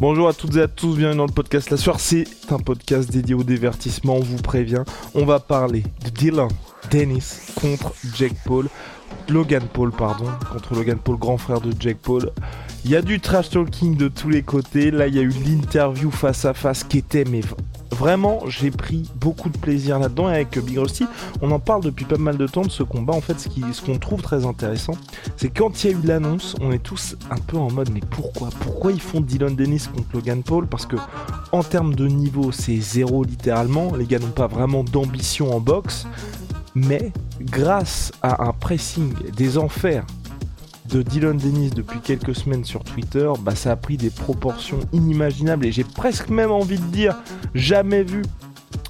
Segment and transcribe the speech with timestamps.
[0.00, 2.00] Bonjour à toutes et à tous, bienvenue dans le podcast La Soir.
[2.00, 4.82] C'est un podcast dédié au divertissement, on vous prévient.
[5.12, 6.48] On va parler de Dylan
[6.90, 8.70] Dennis contre Jake Paul.
[9.28, 12.32] Logan Paul, pardon, contre Logan Paul, grand frère de Jake Paul.
[12.86, 14.90] Il y a du trash talking de tous les côtés.
[14.90, 17.42] Là, il y a eu l'interview face à face qui était mais
[17.90, 21.06] vraiment, j'ai pris beaucoup de plaisir là-dedans et avec Big Rusty,
[21.42, 23.12] on en parle depuis pas mal de temps de ce combat.
[23.12, 24.94] En fait, ce qu'on trouve très intéressant,
[25.36, 28.00] c'est quand il y a eu l'annonce, on est tous un peu en mode mais
[28.10, 28.48] pourquoi?
[28.60, 30.66] Pourquoi ils font Dylan Dennis contre Logan Paul?
[30.66, 30.96] Parce que
[31.52, 33.94] en termes de niveau, c'est zéro littéralement.
[33.96, 36.06] Les gars n'ont pas vraiment d'ambition en boxe.
[36.74, 40.04] Mais grâce à un pressing des enfers
[40.90, 45.66] de Dylan Dennis depuis quelques semaines sur Twitter, bah ça a pris des proportions inimaginables
[45.66, 47.16] et j'ai presque même envie de dire
[47.54, 48.22] jamais vu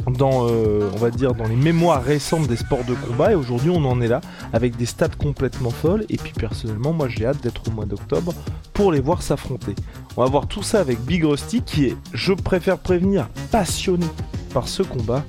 [0.09, 0.91] dans, euh,
[1.39, 3.33] dans les mémoires récentes des sports de combat.
[3.33, 4.21] Et aujourd'hui, on en est là
[4.53, 6.05] avec des stats complètement folles.
[6.09, 8.34] Et puis, personnellement, moi, j'ai hâte d'être au mois d'octobre
[8.73, 9.75] pour les voir s'affronter.
[10.17, 14.06] On va voir tout ça avec Big Rusty, qui est, je préfère prévenir, passionné
[14.53, 15.25] par ce combat.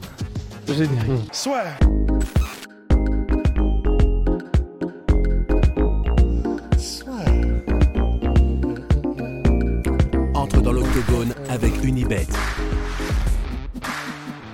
[0.68, 1.30] Générique.
[10.62, 12.28] Dans l'octogone avec Unibet.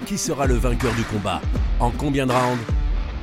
[0.06, 1.42] Qui sera le vainqueur du combat
[1.80, 2.64] En combien de rounds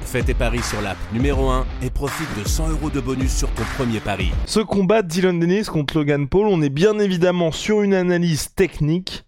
[0.02, 3.50] Fais tes paris sur l'app numéro 1 et profite de 100 euros de bonus sur
[3.54, 4.30] ton premier pari.
[4.46, 8.54] Ce combat de Dylan Dennis contre Logan Paul, on est bien évidemment sur une analyse
[8.54, 9.24] technique.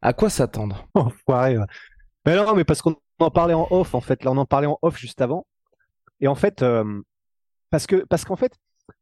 [0.00, 1.66] À quoi s'attendre Enfoiré, ouais.
[2.24, 4.24] Mais non, mais parce qu'on en parlait en off, en fait.
[4.24, 5.46] Là, on en parlait en off juste avant.
[6.20, 7.02] Et en fait, euh,
[7.70, 8.52] parce que parce qu'en fait,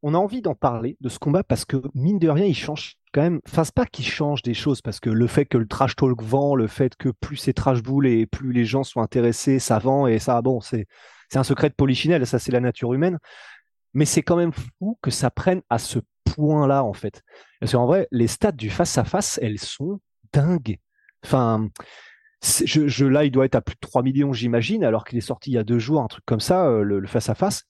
[0.02, 2.96] on a envie d'en parler de ce combat parce que mine de rien, il change
[3.14, 3.40] quand même.
[3.46, 6.56] C'est pas qu'il change des choses parce que le fait que le trash talk vend,
[6.56, 10.06] le fait que plus c'est trash bull et plus les gens sont intéressés, ça vend
[10.06, 10.86] et ça, bon, c'est
[11.30, 13.18] c'est un secret de polichinelle, ça c'est la nature humaine.
[13.94, 17.22] Mais c'est quand même fou que ça prenne à ce point-là en fait.
[17.60, 20.00] Parce qu'en vrai, les stats du face à face, elles sont
[20.32, 20.78] dingues.
[21.24, 21.68] Enfin,
[22.42, 25.22] je, je, là, il doit être à plus de 3 millions, j'imagine, alors qu'il est
[25.22, 27.34] sorti il y a deux jours, un truc comme ça, euh, le, le face à
[27.34, 27.62] face.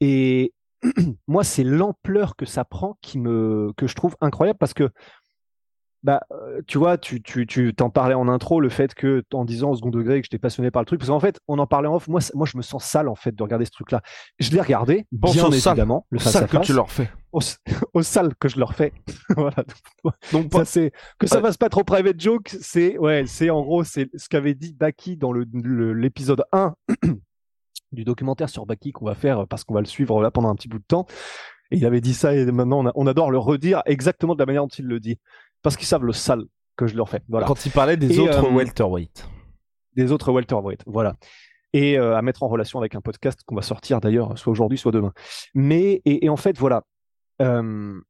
[0.00, 0.52] Et
[1.28, 4.90] moi, c'est l'ampleur que ça prend qui me, que je trouve incroyable parce que,
[6.02, 9.44] bah, euh, tu vois, tu, tu, tu t'en parlais en intro, le fait que, en
[9.44, 11.66] disant au second degré que j'étais passionné par le truc, parce qu'en fait, on en
[11.66, 14.02] parlait en off, moi, moi, je me sens sale, en fait, de regarder ce truc-là.
[14.38, 15.72] Je l'ai regardé, Pense bien au sale.
[15.72, 17.10] évidemment, le face à Ça que tu leur fais.
[17.32, 17.40] au,
[17.94, 18.92] au sale que je leur fais.
[19.36, 19.64] voilà.
[20.32, 23.82] Donc, Ça, c'est que ça fasse pas trop private joke, c'est ouais, c'est en gros
[23.82, 26.74] c'est ce qu'avait dit Baki dans le le- l'épisode 1
[27.92, 30.54] du documentaire sur Baki qu'on va faire parce qu'on va le suivre là pendant un
[30.54, 31.06] petit bout de temps.
[31.70, 34.38] Et il avait dit ça et maintenant on, a- on adore le redire exactement de
[34.40, 35.18] la manière dont il le dit
[35.62, 36.44] parce qu'ils savent le sale
[36.76, 37.22] que je leur fais.
[37.28, 37.46] Voilà.
[37.46, 39.28] quand il parlait des Et, autres euh, welterweight.
[39.94, 41.14] Des autres welterweight, voilà.
[41.72, 44.78] Et euh, à mettre en relation avec un podcast qu'on va sortir d'ailleurs soit aujourd'hui
[44.78, 45.12] soit demain.
[45.54, 46.82] Mais et, et en fait voilà.
[47.42, 48.00] Euh,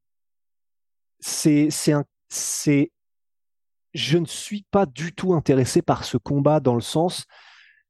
[1.19, 2.91] c'est c'est un c'est
[3.93, 7.25] je ne suis pas du tout intéressé par ce combat dans le sens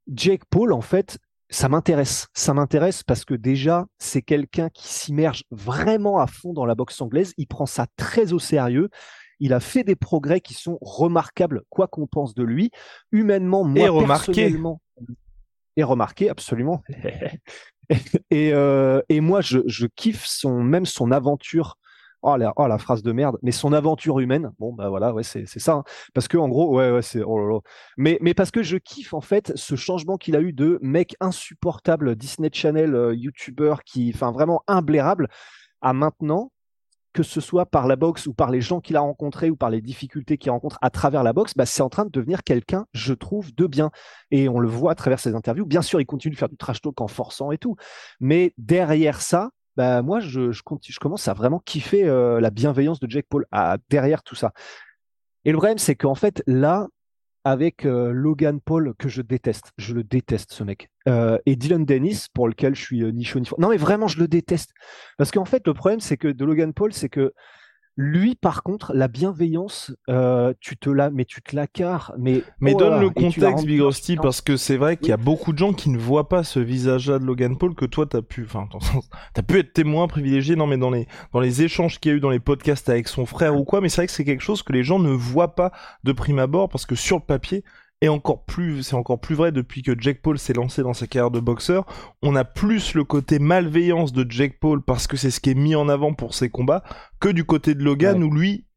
[0.08, 1.20] Jake Paul en fait
[1.50, 2.28] ça m'intéresse.
[2.34, 7.02] Ça m'intéresse parce que déjà c'est quelqu'un qui s'immerge vraiment à fond dans la boxe
[7.02, 7.34] anglaise.
[7.38, 8.90] Il prend ça très au sérieux.
[9.40, 12.72] Il a fait des progrès qui sont remarquables quoi qu'on pense de lui.
[13.12, 14.34] Humainement moi Et remarqué.
[14.34, 14.82] personnellement
[15.78, 16.82] et remarqué absolument.
[18.32, 21.78] Et euh, et moi je, je kiffe son même son aventure
[22.24, 25.24] Oh la, oh la phrase de merde, mais son aventure humaine, bon bah voilà, ouais
[25.24, 25.84] c'est ça, hein.
[26.16, 27.62] parce que en gros, ouais ouais c'est oh
[27.96, 31.16] mais mais parce que je kiffe en fait ce changement qu'il a eu de mec
[31.20, 35.28] insupportable Disney Channel euh, YouTuber qui, enfin vraiment imblairable,
[35.82, 36.52] à maintenant
[37.18, 39.72] que ce soit par la boxe ou par les gens qu'il a rencontrés ou par
[39.72, 42.86] les difficultés qu'il rencontre à travers la boxe, bah, c'est en train de devenir quelqu'un,
[42.94, 43.90] je trouve, de bien.
[44.30, 45.66] Et on le voit à travers ses interviews.
[45.66, 47.76] Bien sûr, il continue de faire du trash talk en forçant et tout,
[48.20, 50.64] mais derrière ça, bah moi je, je,
[51.00, 53.46] commence à vraiment kiffer euh, la bienveillance de Jake Paul
[53.90, 54.52] derrière tout ça.
[55.46, 56.88] Et le problème c'est qu'en fait là
[57.44, 61.86] avec euh, Logan Paul que je déteste, je le déteste ce mec, euh, et Dylan
[61.86, 63.60] Dennis pour lequel je suis ni chaud ni froid.
[63.62, 64.72] Non mais vraiment je le déteste
[65.18, 67.34] parce qu'en fait le problème c'est que de Logan Paul c'est que
[68.00, 72.14] Lui, par contre, la bienveillance, euh, tu te la, mais tu te la carres.
[72.20, 75.18] Mais, mais oh donne le contexte, Big Rusty, parce que c'est vrai qu'il y a
[75.18, 75.24] Oui.
[75.24, 78.22] beaucoup de gens qui ne voient pas ce visage-là de Logan Paul que toi t'as
[78.22, 78.70] pu, enfin,
[79.34, 82.18] t'as pu être témoin privilégié, non mais dans les dans les échanges qu'il y a
[82.18, 84.44] eu dans les podcasts avec son frère ou quoi, mais c'est vrai que c'est quelque
[84.44, 85.72] chose que les gens ne voient pas
[86.04, 87.64] de prime abord parce que sur le papier.
[88.02, 91.08] Et encore plus, c'est encore plus vrai depuis que Jake Paul s'est lancé dans sa
[91.08, 91.86] carrière de boxeur.
[92.22, 95.56] On a plus le côté malveillance de Jake Paul parce que c'est ce qui est
[95.56, 96.84] mis en avant pour ses combats
[97.20, 98.24] que du côté de Logan Ouais.
[98.24, 98.68] où lui,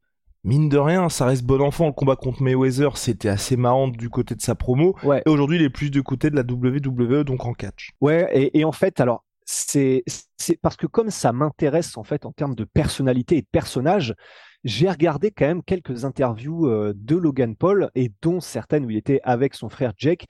[0.43, 1.85] mine de rien, ça reste bon enfant.
[1.85, 4.95] Le combat contre Mayweather, c'était assez marrant du côté de sa promo.
[5.03, 5.21] Ouais.
[5.27, 7.91] Et aujourd'hui, il est plus du côté de la WWE, donc en catch.
[8.01, 10.03] Ouais, et, et en fait, alors, c'est
[10.37, 14.15] c'est parce que comme ça m'intéresse en fait en termes de personnalité et de personnage,
[14.63, 18.97] j'ai regardé quand même quelques interviews euh, de Logan Paul et dont certaines où il
[18.97, 20.27] était avec son frère Jake.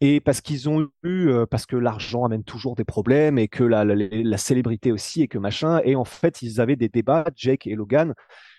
[0.00, 3.62] Et parce qu'ils ont eu, euh, parce que l'argent amène toujours des problèmes et que
[3.62, 5.80] la, célébrité aussi et que machin.
[5.84, 8.14] Et en fait, ils avaient des débats, Jake et Logan,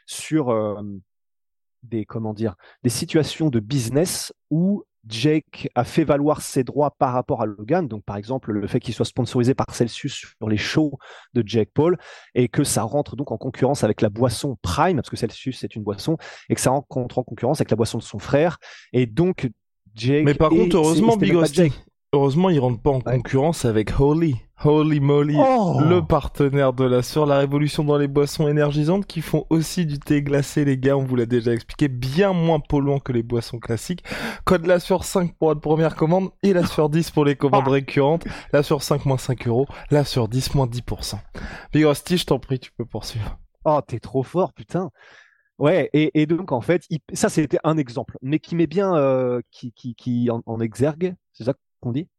[0.06, 0.82] sur euh,
[1.84, 7.14] des, comment dire, des situations de business où Jake a fait valoir ses droits par
[7.14, 10.58] rapport à Logan, donc par exemple le fait qu'il soit sponsorisé par Celsius sur les
[10.58, 10.98] shows
[11.34, 11.98] de Jake Paul
[12.34, 15.76] et que ça rentre donc en concurrence avec la boisson Prime, parce que Celsius c'est
[15.76, 16.18] une boisson,
[16.50, 18.58] et que ça rentre en concurrence avec la boisson de son frère,
[18.94, 19.50] et donc
[19.94, 20.26] Jake.
[20.26, 21.36] Mais par contre, heureusement, Big
[22.14, 23.18] heureusement, il rentre pas en Ouais.
[23.18, 24.36] concurrence avec Holy.
[24.66, 25.36] Holy Moly.
[25.38, 29.86] Oh Le partenaire de la sur la révolution dans les boissons énergisantes qui font aussi
[29.86, 33.24] du thé glacé, les gars, on vous l'a déjà expliqué, bien moins polluant que les
[33.24, 34.04] boissons classiques.
[34.44, 37.68] Code la sur 5 pour votre première commande et la sur 10 pour les commandes
[37.68, 38.26] récurrentes.
[38.54, 41.20] La sur 5 moins 5 euros, la sur 10 moins 10%.
[41.72, 43.38] Big Rusty, je t'en prie, tu peux poursuivre.
[43.66, 44.90] Oh, t'es trop fort, putain.
[45.58, 48.94] Ouais, et, et donc en fait, il- ça c'était un exemple, mais qui met bien,
[48.96, 52.10] euh, qui, qui, qui en, en exergue, c'est ça qu'on dit?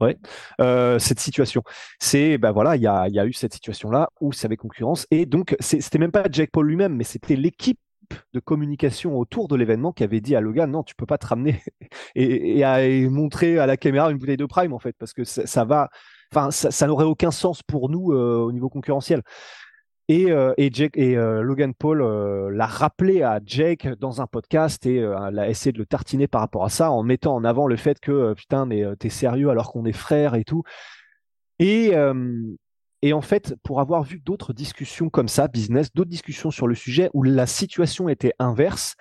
[0.00, 0.16] Ouais,
[0.60, 1.62] euh, cette situation.
[2.00, 5.56] C'est, ben voilà, il y a, eu cette situation-là où ça avait concurrence, et donc
[5.60, 7.78] c'était même pas Jack Paul lui-même, mais c'était l'équipe
[8.34, 11.26] de communication autour de l'événement qui avait dit à Logan, non, tu peux pas te
[11.26, 11.62] ramener
[12.14, 15.64] et, à- montrer à la caméra une bouteille de Prime en fait, parce que ça,
[15.64, 15.90] va,
[16.32, 19.22] enfin, ça, ça n'aurait aucun sens pour nous euh, au niveau concurrentiel.
[20.08, 24.26] Et, euh, et, Jake, et euh, Logan Paul euh, l'a rappelé à Jake dans un
[24.26, 27.66] podcast et l'a essayé de le tartiner par rapport à ça en mettant en avant
[27.66, 30.62] le fait que putain mais t'es sérieux alors qu'on est frères et tout.
[31.58, 31.92] Et,
[33.02, 36.74] et en fait, pour avoir vu d'autres discussions comme ça, business, d'autres discussions sur le
[36.74, 38.96] sujet où la situation était inverse,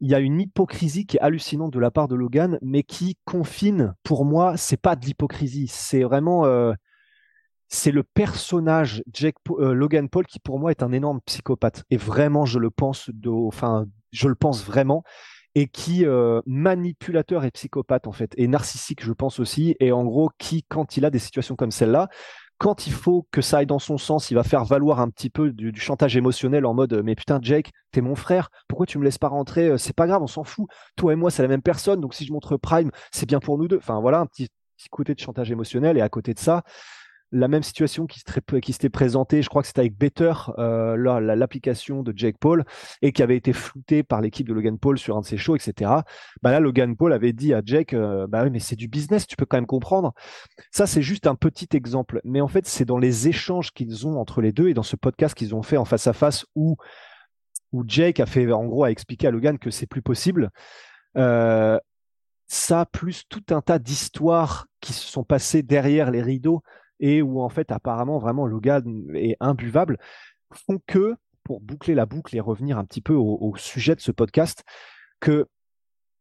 [0.00, 3.16] il y a une hypocrisie qui est hallucinante de la part de Logan, mais qui
[3.24, 6.44] confine, pour moi, c'est pas de l'hypocrisie, c'est vraiment
[7.68, 11.84] c'est le personnage Jake euh, Logan Paul qui pour moi est un énorme psychopathe.
[11.90, 13.10] Et vraiment je le pense
[14.64, 15.02] vraiment.
[15.54, 18.32] Et qui euh, manipulateur et psychopathe en fait.
[18.36, 19.74] Et narcissique je pense aussi.
[19.80, 22.08] Et en gros qui quand il a des situations comme celle-là
[22.58, 25.28] quand il faut que ça aille dans son sens, il va faire valoir un petit
[25.28, 29.04] peu du, chantage émotionnel en mode mais putain Jake, t'es mon frère, pourquoi tu me
[29.04, 30.66] laisses pas rentrer Euh, C'est pas grave, on s'en fout.
[30.96, 33.58] Toi et moi c'est la même personne, donc si je montre Prime, c'est bien pour
[33.58, 33.76] nous deux.
[33.76, 34.48] Enfin voilà un petit
[34.90, 35.96] côté de chantage émotionnel.
[35.98, 36.62] Et à côté de ça,
[37.32, 38.20] la même situation qui
[38.72, 42.64] s'était présentée, je crois que c'était avec Better, euh, la- la- l'application de Jake Paul,
[43.02, 45.56] et qui avait été floutée par l'équipe de Logan Paul sur un de ses shows,
[45.56, 45.90] etc.
[46.42, 49.26] Bah là, Logan Paul avait dit à Jake, euh, bah oui, mais c'est du business,
[49.26, 50.14] tu peux quand même comprendre.
[50.70, 54.18] Ça, c'est juste un petit exemple, mais en fait, c'est dans les échanges qu'ils ont
[54.20, 56.76] entre les deux et dans ce podcast qu'ils ont fait en face à face où
[57.72, 60.50] où Jake a fait, en gros, a expliqué à Logan que c'est plus possible.
[61.16, 61.78] Euh,
[62.46, 66.62] ça, plus tout un tas d'histoires qui se sont passées derrière les rideaux
[67.00, 69.98] et où en fait apparemment vraiment Logan est imbuvable,
[70.52, 74.10] font que, pour boucler la boucle et revenir un petit peu au, sujet de ce
[74.12, 74.64] podcast,
[75.20, 75.46] que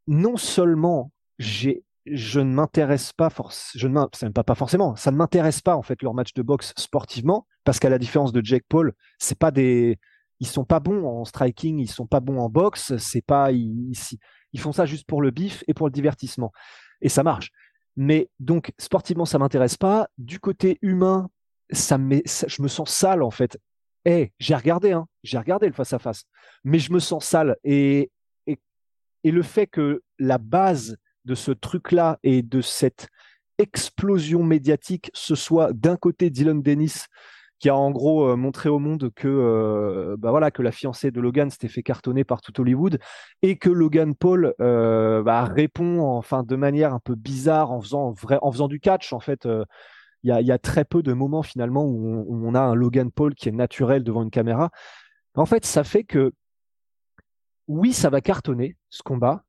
[0.08, 5.18] non seulement j'ai je ne m'intéresse pas forcément, je ne pas, pas forcément, ça ne
[5.18, 8.66] m'intéresse pas en fait leur match de boxe sportivement, parce qu'à la différence de Jake
[8.70, 9.98] Paul, c'est pas des,
[10.40, 13.92] ils sont pas bons en striking, ils sont pas bons en boxe, c'est pas, ils-
[14.54, 16.52] ils font ça juste pour le bif et pour le divertissement,
[17.02, 17.50] et ça marche.
[17.96, 20.10] Mais donc sportivement, ça m'intéresse pas.
[20.18, 21.30] Du côté humain,
[21.72, 23.58] ça me, je me sens sale en fait.
[24.06, 26.26] Eh, j'ai regardé, hein, j'ai regardé le face à face,
[26.64, 28.12] mais je me sens sale et
[28.46, 28.60] et,
[29.24, 33.08] et le fait que la base de ce truc-là et de cette
[33.58, 37.06] explosion médiatique, ce soit d'un côté Dylan Dennis
[37.66, 41.10] qui a en gros euh, montré au monde que euh, bah voilà que la fiancée
[41.10, 43.00] de Logan s'était fait cartonner par tout Hollywood
[43.42, 48.12] et que Logan Paul euh, bah, répond enfin de manière un peu bizarre en faisant
[48.12, 49.66] vrai en faisant du catch en fait euh,
[50.22, 53.10] il y, a, très peu de moments finalement où on, où on a un Logan
[53.10, 54.70] Paul qui est naturel devant une caméra.
[55.34, 56.34] En fait ça fait que
[57.68, 59.44] oui ça va cartonner ce combat.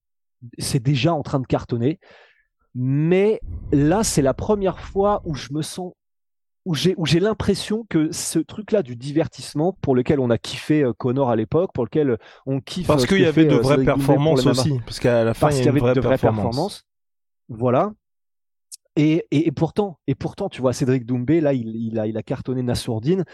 [0.59, 2.01] C'est déjà en train de cartonner.
[2.75, 3.43] Mais
[3.73, 5.93] là c'est la première fois où je me sens
[6.67, 6.75] où
[7.07, 11.37] j'ai l'impression que ce truc-là du divertissement pour lequel on a kiffé euh, Connor à
[11.37, 12.89] l'époque, pour lequel on kiffe.
[12.89, 14.81] Parce qu'il y avait de vraies performances aussi.
[14.85, 16.85] Parce qu'à la fin, il y, avait de vraies performances.
[17.49, 17.93] Voilà.
[18.97, 22.23] Et, et, pourtant, et pourtant, tu vois, Cédric Doumbé, là, il, il, a, il a
[22.23, 23.25] cartonné Nassourdine.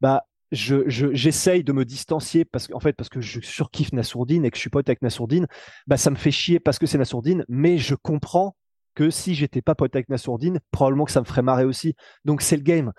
[0.00, 4.50] Bah, je, j'essaye de me distancier parce qu'en fait, parce que je surkiffe Nassourdine et
[4.50, 5.46] que je suis pote avec Nassourdine,
[5.86, 8.56] bah, ça me fait chier parce que c'est Nassourdine, mais je comprends
[8.94, 11.94] que si j'étais pas pote avec Nassourdine, probablement que ça me ferait marrer aussi.
[12.24, 12.92] Donc c'est le game.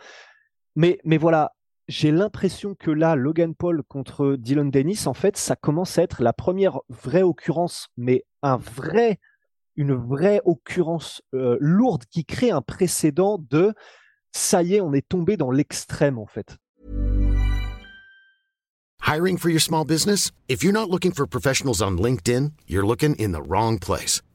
[0.75, 1.53] Mais, mais voilà,
[1.87, 6.23] j'ai l'impression que là, Logan Paul contre Dylan Dennis, en fait, ça commence à être
[6.23, 9.19] la première vraie occurrence, mais un vrai,
[9.75, 13.73] une vraie occurrence euh, lourde qui crée un précédent de
[14.31, 16.57] ça y est, on est tombé dans l'extrême en fait.
[19.05, 20.31] Hiring for your small business?
[20.47, 24.21] If you're not looking for professionals on LinkedIn, you're looking in the wrong place.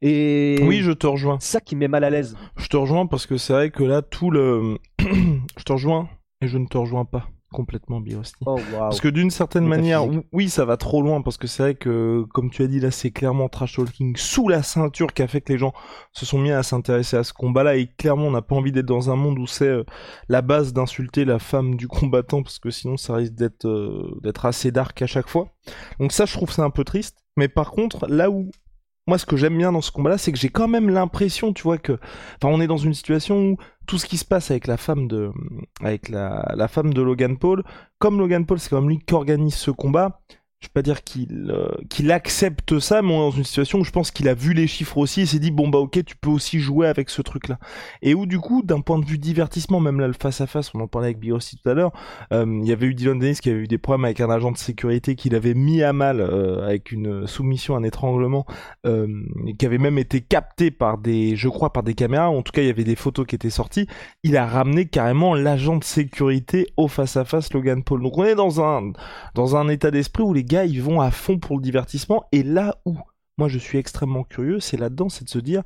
[0.00, 1.38] Et oui, je te rejoins.
[1.40, 2.36] ça qui met mal à l'aise.
[2.56, 4.78] Je te rejoins parce que c'est vrai que là, tout le...
[5.00, 6.08] je te rejoins
[6.40, 8.36] et je ne te rejoins pas complètement Birosti.
[8.44, 11.74] Oh, Parce que d'une certaine manière, oui, ça va trop loin parce que c'est vrai
[11.74, 15.28] que, comme tu as dit là, c'est clairement trash talking sous la ceinture qui a
[15.28, 15.72] fait que les gens
[16.12, 18.86] se sont mis à s'intéresser à ce combat-là et clairement on n'a pas envie d'être
[18.86, 19.84] dans un monde où c'est euh,
[20.28, 24.44] la base d'insulter la femme du combattant parce que sinon ça risque d'être euh, d'être
[24.44, 25.48] assez dark à chaque fois.
[26.00, 27.18] Donc ça, je trouve ça un peu triste.
[27.36, 28.50] Mais par contre, là où
[29.08, 31.62] moi, ce que j'aime bien dans ce combat-là, c'est que j'ai quand même l'impression, tu
[31.62, 34.66] vois, que, enfin, on est dans une situation où tout ce qui se passe avec
[34.66, 35.32] la femme de,
[35.80, 37.64] avec la, la femme de Logan Paul,
[37.98, 40.20] comme Logan Paul, c'est quand même lui qui organise ce combat,
[40.60, 43.78] je vais pas dire qu'il euh, qu'il accepte ça, mais on est dans une situation
[43.78, 46.04] où je pense qu'il a vu les chiffres aussi et s'est dit bon bah ok
[46.04, 47.60] tu peux aussi jouer avec ce truc là.
[48.02, 50.74] Et où du coup d'un point de vue divertissement, même là le face à face,
[50.74, 51.92] on en parlait avec Big aussi tout à l'heure,
[52.32, 54.50] euh, il y avait eu Dylan Dennis qui avait eu des problèmes avec un agent
[54.50, 58.44] de sécurité qu'il avait mis à mal euh, avec une soumission, un étranglement,
[58.84, 62.62] qui avait même été capté par des, je crois par des caméras, en tout cas
[62.62, 63.86] il y avait des photos qui étaient sorties.
[64.24, 68.02] Il a ramené carrément l'agent de sécurité au face à face Logan Paul.
[68.02, 71.56] Donc on est dans un état d'esprit où les gars, ils vont à fond pour
[71.56, 72.24] le divertissement.
[72.32, 72.96] Et là où
[73.38, 75.62] moi je suis extrêmement curieux, c'est là-dedans, c'est de se dire,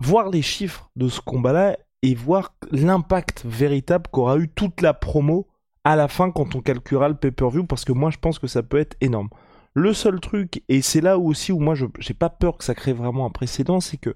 [0.00, 5.48] voir les chiffres de ce combat-là et voir l'impact véritable qu'aura eu toute la promo
[5.84, 8.62] à la fin quand on calculera le pay-per-view, parce que moi je pense que ça
[8.62, 9.28] peut être énorme.
[9.74, 12.92] Le seul truc, et c'est là aussi où moi j'ai pas peur que ça crée
[12.92, 14.14] vraiment un précédent, c'est que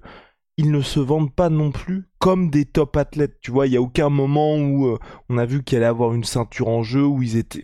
[0.57, 3.39] ils ne se vendent pas non plus comme des top athlètes.
[3.41, 4.97] Tu vois, il y a aucun moment où euh,
[5.29, 7.61] on a vu qu'il allait avoir une ceinture en jeu, où ils étaient.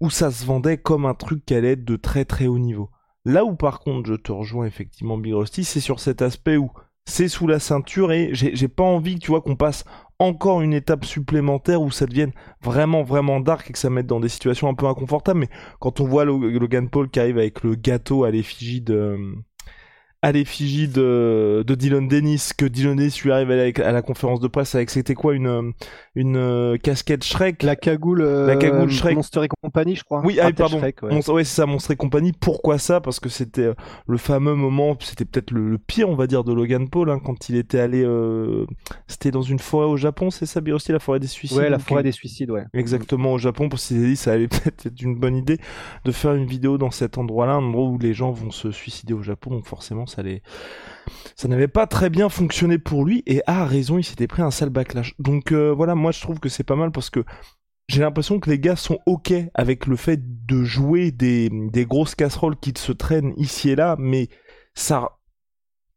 [0.00, 2.90] Où ça se vendait comme un truc qui allait de très très haut niveau.
[3.24, 6.70] Là où par contre je te rejoins effectivement Big Rusty, c'est sur cet aspect où
[7.06, 9.84] c'est sous la ceinture et j'ai pas envie tu vois qu'on passe
[10.18, 14.18] encore une étape supplémentaire où ça devienne vraiment vraiment dark et que ça mette dans
[14.18, 15.48] des situations un peu inconfortables mais
[15.78, 19.36] quand on voit Logan Paul qui arrive avec le gâteau à l'effigie de
[20.22, 24.48] à l'effigie de, de Dylan Dennis, que Dylan Dennis lui arrive à la, conférence de
[24.48, 25.72] presse avec c'était quoi une
[26.16, 30.22] une euh, casquette Shrek, la cagoule, la euh, cagoule Shrek, Monster et compagnie, je crois.
[30.24, 30.80] Oui, ah, pardon.
[30.80, 32.32] ouais, c'est ça, Monster et compagnie.
[32.32, 33.02] Pourquoi ça?
[33.02, 33.74] Parce que c'était euh,
[34.08, 37.50] le fameux moment, c'était peut-être le, pire, on va dire, de Logan Paul hein, quand
[37.50, 38.06] il était allé,
[39.06, 41.58] c'était dans une forêt au Japon, c'est ça, aussi la forêt des suicides.
[41.58, 42.64] Ouais, la forêt des suicides, ouais.
[42.72, 45.58] Exactement au Japon, pour s'est dit ça allait peut-être être une bonne idée
[46.04, 49.12] de faire une vidéo dans cet endroit-là, un endroit où les gens vont se suicider
[49.12, 53.98] au Japon, donc forcément ça n'avait pas très bien fonctionné pour lui et à raison,
[53.98, 55.14] il s'était pris un sale backlash.
[55.18, 57.24] Donc euh, voilà, moi je trouve que c'est pas mal parce que
[57.88, 62.14] j'ai l'impression que les gars sont ok avec le fait de jouer des, des grosses
[62.14, 64.28] casseroles qui se traînent ici et là, mais
[64.74, 65.18] ça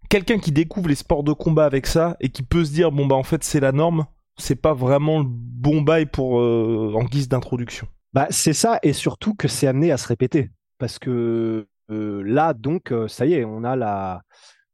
[0.09, 3.05] quelqu'un qui découvre les sports de combat avec ça et qui peut se dire bon
[3.05, 4.05] bah en fait c'est la norme,
[4.37, 7.87] c'est pas vraiment le bon bail pour euh, en guise d'introduction.
[8.13, 10.49] Bah c'est ça et surtout que c'est amené à se répéter
[10.79, 14.21] parce que euh, là, donc, euh, ça y est, on a la,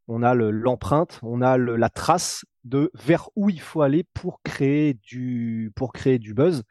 [0.08, 4.94] on a l'empreinte, on a la trace de vers où il faut aller pour créer
[4.94, 6.64] du, pour créer du buzz.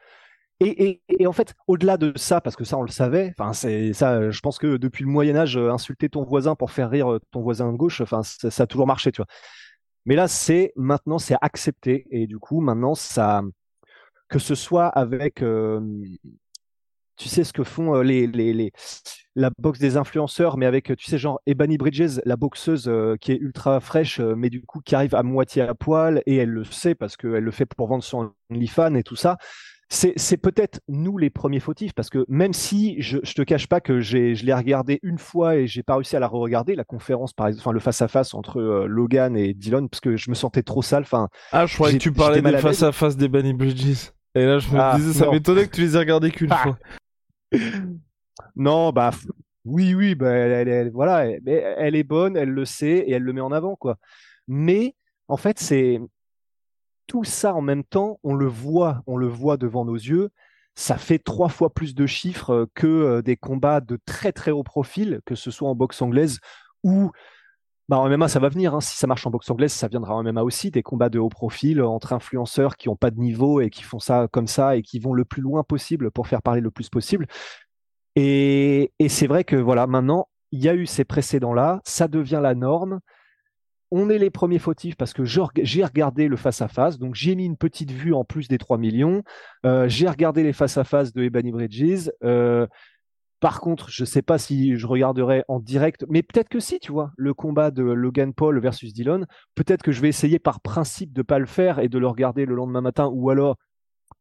[0.61, 4.31] Et, en fait, au-delà de ça, parce que ça on le savait, enfin c'est ça,
[4.31, 7.43] je pense que depuis le Moyen Âge, euh, insulter ton voisin pour faire rire ton
[7.43, 9.27] voisin de gauche, enfin ça, a toujours marché, tu vois.
[10.07, 13.43] Mais là, c'est maintenant, c'est accepté, et du coup, maintenant, ça,
[14.29, 15.43] que ce soit avec,
[17.17, 18.73] tu sais ce que font les, les, les
[19.37, 23.33] la boxe des influenceurs, mais avec, tu sais, genre Ebony Bridges, la boxeuse euh, qui
[23.33, 26.51] est ultra fraîche, euh, mais du coup qui arrive à moitié à poil, et elle
[26.51, 29.37] le sait parce qu'elle le fait pour vendre son OnlyFans et tout ça.
[29.89, 33.81] c'est peut-être nous les premiers fautifs, parce que même si je, je te cache pas
[33.81, 37.33] que je l'ai regardé une fois et j'ai pas réussi à la re-regarder, la conférence,
[37.33, 40.63] par exemple, enfin le face-à-face entre euh, Logan et Dylan, parce que je me sentais
[40.63, 41.03] trop sale.
[41.03, 44.11] Enfin, ah, je croyais que tu parlais des face-à-face des Bunny Bridges.
[44.37, 46.57] Et là, je me ah, disais, ça m'étonnait que tu les aies regardés qu'une ah.
[46.57, 46.79] fois.
[48.57, 49.11] non, bah,
[49.65, 53.41] oui, oui, bah, elle, voilà, elle, est bonne, elle le sait et elle le met
[53.41, 53.97] en avant, quoi.
[54.49, 54.95] Mais,
[55.29, 56.01] en fait, c'est
[57.07, 60.31] tout ça en même temps, on le voit, on le voit devant nos yeux.
[60.75, 64.65] Ça fait trois fois plus de chiffres que euh, des combats de très très haut
[64.65, 66.41] profil, que ce soit en boxe anglaise
[66.83, 67.13] ou
[67.89, 68.75] bah, en MMA, ça va venir.
[68.75, 68.81] Hein.
[68.81, 70.71] Si ça marche en boxe anglaise, ça viendra en MMA aussi.
[70.71, 73.99] Des combats de haut profil entre influenceurs qui n'ont pas de niveau et qui font
[73.99, 76.89] ça comme ça et qui vont le plus loin possible pour faire parler le plus
[76.89, 77.27] possible.
[78.17, 82.55] Et, c'est vrai que voilà, maintenant, il y a eu ces précédents-là, ça devient la
[82.55, 83.01] norme
[83.97, 87.57] on est les premiers fautifs parce que j'ai regardé le face-à-face, donc j'ai mis une
[87.57, 89.23] petite vue en plus des 3 millions.
[89.65, 92.11] Euh, j'ai regardé les face-à-face de Ebony Bridges.
[92.25, 92.67] Euh,
[93.45, 96.81] par contre, je ne sais pas si je regarderai en direct, mais peut-être que si,
[96.81, 100.63] tu vois, le combat de Logan Paul versus Dillon, peut-être que je vais essayer par
[100.63, 103.59] principe de ne pas le faire et de le regarder le lendemain matin, ou alors,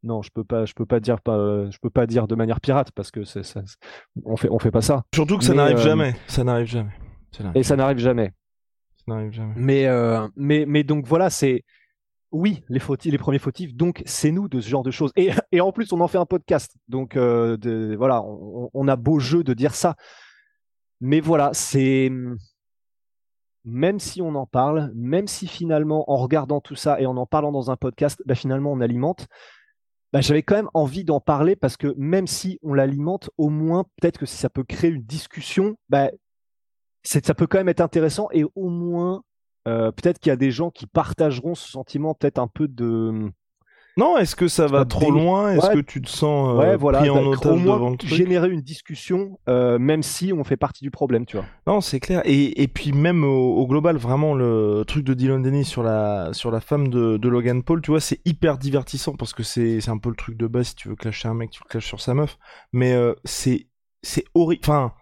[0.03, 2.59] non, je peux pas, je peux pas dire, pas, je peux pas dire de manière
[2.59, 3.39] pirate parce que ça,
[4.25, 5.05] on fait, on fait pas ça.
[5.15, 6.91] Surtout que ça n'arrive euh, jamais, ça n'arrive jamais.
[7.55, 8.33] Et ça n'arrive jamais.
[9.55, 11.63] Mais, euh, mais, mais donc voilà, c'est
[12.33, 15.11] oui, les, les premiers fautifs, donc c'est nous de ce genre de choses.
[15.15, 16.75] Et, en plus, on en fait un podcast.
[16.87, 19.95] Donc euh, voilà, on, a beau jeu de dire ça.
[20.99, 22.11] Mais voilà, c'est.
[23.65, 27.25] Même si on en parle, même si finalement, en regardant tout ça et en en
[27.25, 29.27] parlant dans un podcast, bah, finalement, on alimente,
[30.11, 33.85] bah, j'avais quand même envie d'en parler parce que même si on l'alimente, au moins,
[34.01, 36.09] peut-être que si ça peut créer une discussion, bah,
[37.03, 39.23] ça peut quand même être intéressant et au moins
[39.67, 43.31] euh, peut-être qu'il y a des gens qui partageront ce sentiment peut-être un peu de
[43.95, 45.51] non, est-ce que ça va trop loin?
[45.51, 48.09] Est-ce que tu te sens euh, pris en otage devant le truc?
[48.09, 51.45] Générer une discussion, euh, même si on fait partie du problème, tu vois.
[51.67, 52.23] Non, c'est clair.
[52.25, 56.49] Et, et puis même au, global, vraiment le truc de Dylan Dennis sur la sur
[56.49, 59.91] la femme de, de Logan Paul, tu vois, c'est hyper divertissant parce que c'est c'est
[59.91, 60.69] un peu le truc de base.
[60.69, 62.39] Si tu veux clasher un mec, tu le clashes sur sa meuf.
[62.71, 63.67] Mais c'est
[64.01, 64.61] c'est horrible.
[64.65, 64.93] Enfin,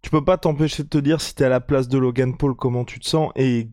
[0.00, 2.54] tu peux pas t'empêcher de te dire si t'es à la place de Logan Paul
[2.54, 3.68] comment tu te sens et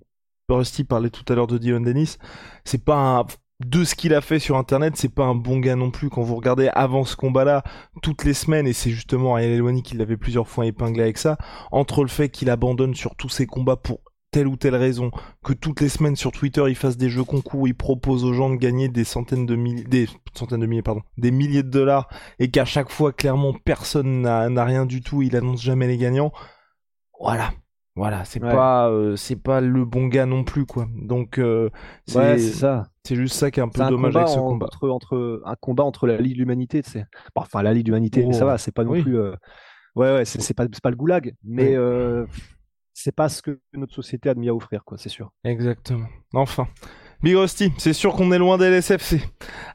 [0.57, 2.17] Rusty parlait tout à l'heure de Dion Dennis
[2.65, 3.25] c'est pas un
[3.65, 6.09] de ce qu'il a fait sur internet, c'est pas un bon gars non plus.
[6.09, 7.63] Quand vous regardez avant ce combat-là,
[8.01, 11.37] toutes les semaines, et c'est justement Ariel Elwani qui l'avait plusieurs fois épinglé avec ça,
[11.71, 13.99] entre le fait qu'il abandonne sur tous ses combats pour
[14.31, 15.11] telle ou telle raison,
[15.43, 18.49] que toutes les semaines sur Twitter il fasse des jeux concours, il propose aux gens
[18.49, 22.07] de gagner des centaines de milliers, des centaines de milliers, pardon, des milliers de dollars,
[22.37, 26.31] et qu'à chaque fois clairement personne n'a rien du tout, il annonce jamais les gagnants.
[27.19, 27.51] Voilà,
[27.99, 30.87] voilà, c'est pas euh, c'est pas le bon gars non plus quoi.
[30.95, 31.69] Donc euh,
[32.07, 32.87] c'est ça.
[33.03, 34.67] C'est juste ça qui est un peu dommage avec ce combat.
[34.67, 38.31] Entre, entre un combat entre la Ligue de l'humanité, c'est enfin la Ligue de l'humanité,
[38.31, 38.47] ça oh.
[38.47, 39.35] va, c'est pas non plus euh,
[39.95, 41.75] ouais ouais, c'est pas pas le goulag, mais
[42.93, 45.31] c'est pas ce que notre société a de mieux à offrir, quoi, c'est sûr.
[45.43, 46.07] Exactement.
[46.33, 46.67] Enfin.
[47.21, 49.21] Big Rusty, c'est sûr qu'on est loin des LSFC.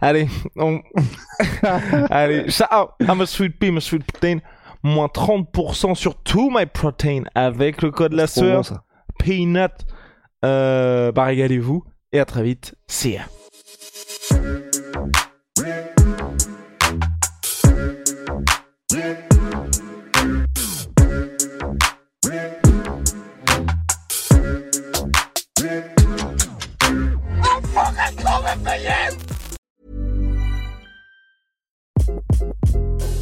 [0.00, 0.80] Allez, on...
[2.10, 4.40] Allez, shout out, I'm a sweet pea, I'm a sweet protein.
[4.84, 8.84] Moins 30% sur tout my protein avec le code la sueur.
[9.18, 9.72] Peanut.
[10.44, 12.74] Euh, bah régalez-vous et à très vite.
[12.86, 13.22] See ya.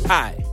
[0.08, 0.41] Hi,